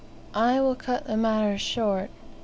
[0.33, 2.09] I will cut the matter short.